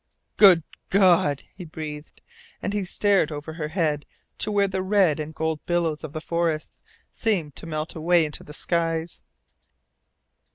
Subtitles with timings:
[0.35, 2.23] "Good God!" he breathed,
[2.59, 4.07] and he stared over her head
[4.39, 6.73] to where the red and gold billows of the forests
[7.11, 9.21] seemed to melt away into the skies.